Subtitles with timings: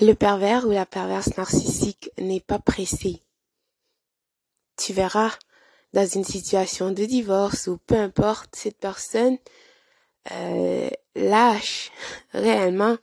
[0.00, 3.22] Le pervers ou la perverse narcissique n'est pas pressé.
[4.76, 5.32] Tu verras,
[5.94, 9.38] dans une situation de divorce ou peu importe, cette personne
[10.32, 11.92] euh, lâche
[12.34, 12.98] réellement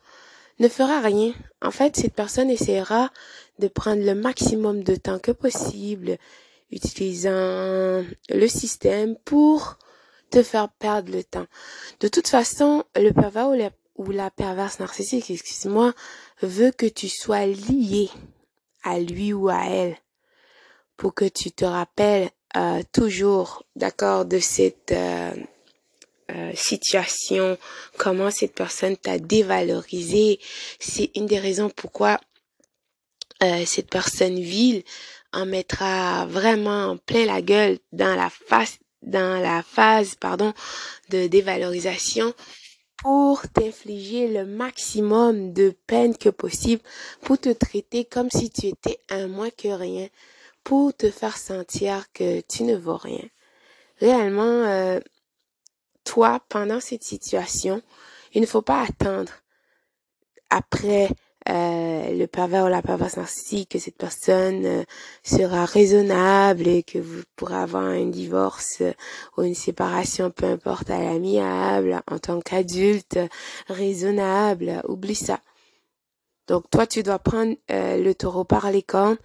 [0.59, 1.33] ne fera rien.
[1.63, 3.09] En fait, cette personne essaiera
[3.57, 6.17] de prendre le maximum de temps que possible,
[6.69, 9.79] utilisant le système pour
[10.29, 11.47] te faire perdre le temps.
[12.01, 15.93] De toute façon, le pervers ou la, ou la perverse narcissique, excuse-moi,
[16.41, 18.09] veut que tu sois lié
[18.83, 19.97] à lui ou à elle
[20.97, 25.33] pour que tu te rappelles euh, toujours, d'accord, de cette euh,
[26.31, 27.57] euh, situation,
[27.97, 30.39] comment cette personne t'a dévalorisé.
[30.79, 32.19] C'est une des raisons pourquoi
[33.65, 34.83] cette personne vile
[35.33, 40.53] en mettra vraiment plein la gueule dans la face dans la phase pardon
[41.09, 42.33] de dévalorisation
[42.97, 46.81] pour t'infliger le maximum de peine que possible,
[47.21, 50.07] pour te traiter comme si tu étais un moins que rien,
[50.63, 53.23] pour te faire sentir que tu ne vaux rien.
[53.99, 54.99] Réellement, euh,
[56.03, 57.81] toi, pendant cette situation,
[58.33, 59.31] il ne faut pas attendre
[60.49, 61.09] après
[61.49, 64.83] euh, le pervers ou la perverse narcissique, que cette personne euh,
[65.23, 68.93] sera raisonnable et que vous pourrez avoir un divorce euh,
[69.37, 73.19] ou une séparation, peu importe, à l'amiable, en tant qu'adulte,
[73.67, 75.41] raisonnable, oublie ça.
[76.47, 79.17] Donc toi, tu dois prendre le taureau par les cornes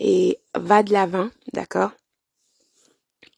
[0.00, 1.92] et va de l'avant, d'accord?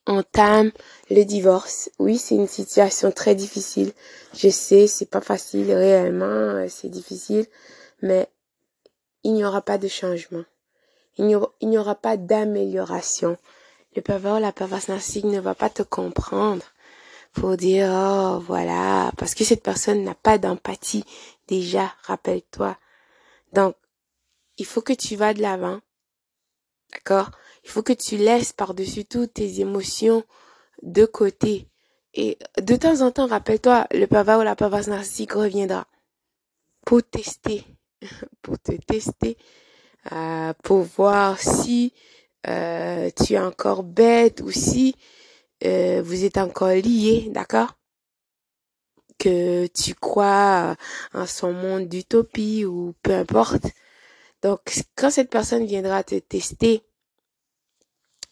[0.07, 0.71] Entame
[1.11, 1.91] le divorce.
[1.99, 3.93] Oui, c'est une situation très difficile.
[4.33, 7.45] Je sais, c'est pas facile réellement, c'est difficile
[8.01, 8.29] mais
[9.23, 10.43] il n'y aura pas de changement.
[11.17, 13.37] Il n'y aura, pas d'amélioration.
[13.95, 16.63] Le pervers, la perverse narcissique ne va pas te comprendre
[17.33, 21.03] pour dire, oh, voilà, parce que cette personne n'a pas d'empathie.
[21.47, 22.77] Déjà, rappelle-toi.
[23.53, 23.75] Donc,
[24.57, 25.79] il faut que tu vas de l'avant.
[26.93, 27.31] D'accord?
[27.63, 30.23] Il faut que tu laisses par-dessus tout tes émotions
[30.83, 31.67] de côté.
[32.13, 35.87] Et de temps en temps, rappelle-toi, le pervers ou la perverse narcissique reviendra
[36.85, 37.65] pour tester
[38.41, 39.37] pour te tester,
[40.11, 41.93] euh, pour voir si
[42.47, 44.95] euh, tu es encore bête ou si
[45.65, 47.77] euh, vous êtes encore lié, d'accord?
[49.17, 50.75] Que tu crois
[51.13, 53.65] en son monde d'utopie ou peu importe.
[54.43, 54.59] Donc,
[54.95, 56.83] quand cette personne viendra te tester,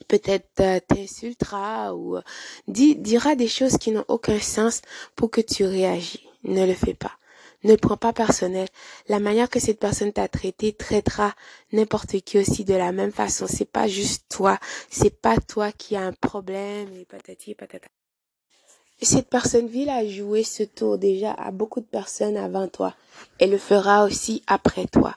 [0.08, 2.19] peut-être t'insultera ou
[2.68, 4.81] dira des choses qui n'ont aucun sens
[5.16, 6.28] pour que tu réagis.
[6.44, 7.18] Ne le fais pas.
[7.66, 8.68] Ne prends pas personnel.
[9.09, 11.34] La manière que cette personne t'a traité traitera
[11.72, 13.48] n'importe qui aussi de la même façon.
[13.48, 14.59] C'est pas juste toi.
[14.92, 17.88] C'est pas toi qui as un problème et patata.
[19.02, 22.94] Cette personne ville a joué ce tour déjà à beaucoup de personnes avant toi.
[23.40, 25.16] Elle le fera aussi après toi.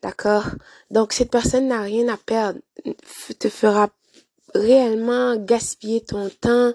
[0.00, 0.46] D'accord?
[0.92, 2.60] Donc cette personne n'a rien à perdre.
[3.40, 3.88] Te fera
[4.54, 6.72] réellement gaspiller ton temps,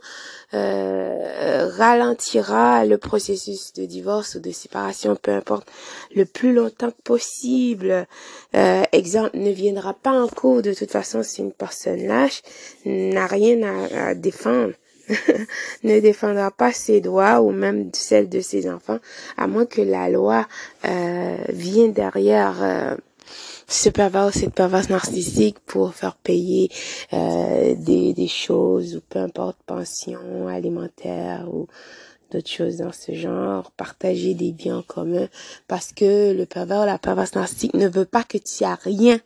[0.54, 5.68] euh, ralentira le processus de divorce ou de séparation, peu importe,
[6.16, 8.08] le plus longtemps possible.
[8.56, 12.42] Euh, exemple, ne viendra pas en cours, de toute façon, si une personne lâche,
[12.86, 14.74] n'a rien à, défendre.
[15.84, 18.98] ne défendra pas ses droits ou même celle de ses enfants,
[19.38, 20.48] à moins que la loi
[20.84, 22.96] euh, vienne derrière euh,
[23.68, 26.70] ce pervers cette perverse narcissique pour faire payer
[27.14, 31.68] euh, des, des choses ou peu importe pension alimentaire ou
[32.32, 35.30] d'autres choses dans ce genre, partager des biens communs
[35.68, 39.20] parce que le pervers ou la perverse narcissique ne veut pas que tu aies rien.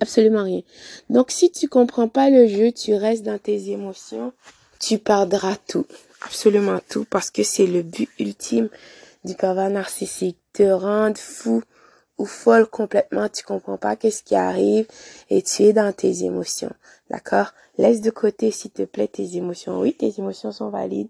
[0.00, 0.62] Absolument rien.
[1.10, 4.32] Donc si tu comprends pas le jeu, tu restes dans tes émotions,
[4.80, 5.86] tu perdras tout.
[6.24, 8.68] Absolument tout parce que c'est le but ultime
[9.24, 11.62] du pervers narcissique, te rendre fou
[12.18, 14.86] ou folle complètement, tu comprends pas qu'est-ce qui arrive
[15.30, 16.72] et tu es dans tes émotions.
[17.10, 17.52] D'accord?
[17.78, 19.80] Laisse de côté, s'il te plaît, tes émotions.
[19.80, 21.08] Oui, tes émotions sont valides.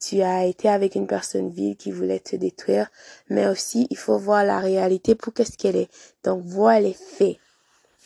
[0.00, 2.88] Tu as été avec une personne vile qui voulait te détruire,
[3.28, 5.90] mais aussi, il faut voir la réalité pour qu'est-ce qu'elle est.
[6.24, 7.36] Donc, vois les faits.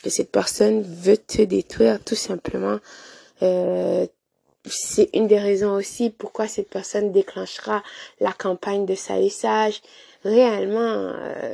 [0.03, 2.79] Que cette personne veut te détruire, tout simplement.
[3.41, 4.05] Euh,
[4.67, 7.83] c'est une des raisons aussi pourquoi cette personne déclenchera
[8.19, 9.81] la campagne de salissage.
[10.23, 11.53] Réellement, euh,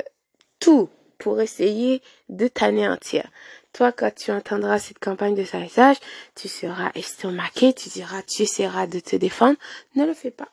[0.62, 0.88] tout
[1.18, 3.28] pour essayer de t'anéantir.
[3.72, 5.96] Toi, quand tu entendras cette campagne de salissage,
[6.36, 9.58] tu seras estomaqué, tu diras, tu essaieras de te défendre.
[9.96, 10.48] Ne le fais pas.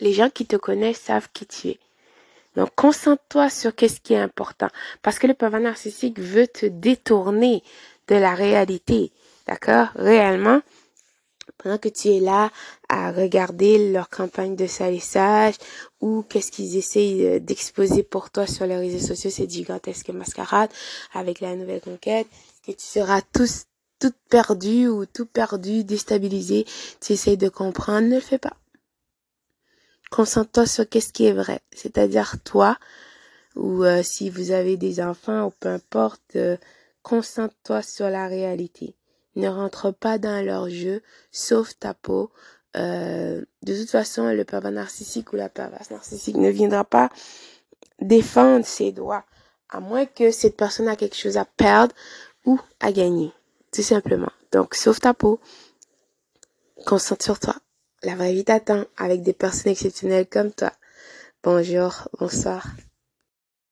[0.00, 1.78] Les gens qui te connaissent savent qui tu es.
[2.56, 4.68] Donc, concentre-toi sur qu'est-ce qui est important.
[5.02, 7.62] Parce que le pervers narcissique veut te détourner
[8.08, 9.12] de la réalité.
[9.46, 9.88] D'accord?
[9.94, 10.60] Réellement,
[11.58, 12.50] pendant que tu es là
[12.88, 15.54] à regarder leur campagne de salissage
[16.00, 20.70] ou qu'est-ce qu'ils essayent euh, d'exposer pour toi sur les réseaux sociaux, cette gigantesque mascarade
[21.14, 22.26] avec la nouvelle conquête,
[22.66, 23.64] que tu seras tous
[23.98, 26.66] toute perdue ou tout perdu, déstabilisé,
[27.00, 28.56] tu essayes de comprendre, ne le fais pas.
[30.10, 32.78] Concentre-toi sur qu'est-ce qui est vrai, c'est-à-dire toi,
[33.56, 36.56] ou euh, si vous avez des enfants ou peu importe, euh,
[37.02, 38.94] concentre-toi sur la réalité.
[39.36, 42.30] Ne rentre pas dans leur jeu, sauf ta peau.
[42.76, 47.10] Euh, de toute façon, le pervers narcissique ou la perverse narcissique ne viendra pas
[48.00, 49.24] défendre ses droits,
[49.68, 51.94] à moins que cette personne a quelque chose à perdre
[52.44, 53.32] ou à gagner,
[53.72, 54.32] tout simplement.
[54.52, 55.40] Donc, sauf ta peau,
[56.84, 57.56] concentre sur toi.
[58.02, 60.72] La vraie vie t'attend avec des personnes exceptionnelles comme toi.
[61.42, 62.66] Bonjour, bonsoir.